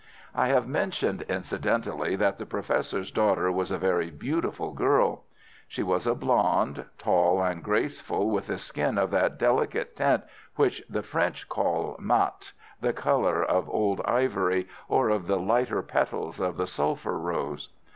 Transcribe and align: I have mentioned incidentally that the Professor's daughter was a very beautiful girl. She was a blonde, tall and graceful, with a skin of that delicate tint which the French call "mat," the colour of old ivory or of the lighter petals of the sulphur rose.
I 0.33 0.47
have 0.47 0.67
mentioned 0.67 1.21
incidentally 1.29 2.15
that 2.15 2.39
the 2.39 2.45
Professor's 2.47 3.11
daughter 3.11 3.51
was 3.51 3.69
a 3.69 3.77
very 3.77 4.09
beautiful 4.09 4.71
girl. 4.71 5.25
She 5.67 5.83
was 5.83 6.07
a 6.07 6.15
blonde, 6.15 6.83
tall 6.97 7.39
and 7.43 7.63
graceful, 7.63 8.27
with 8.31 8.49
a 8.49 8.57
skin 8.57 8.97
of 8.97 9.11
that 9.11 9.37
delicate 9.37 9.95
tint 9.95 10.23
which 10.55 10.81
the 10.89 11.03
French 11.03 11.47
call 11.47 11.95
"mat," 11.99 12.51
the 12.81 12.93
colour 12.93 13.43
of 13.43 13.69
old 13.69 14.01
ivory 14.03 14.67
or 14.89 15.09
of 15.09 15.27
the 15.27 15.37
lighter 15.37 15.83
petals 15.83 16.39
of 16.39 16.57
the 16.57 16.65
sulphur 16.65 17.19
rose. 17.19 17.69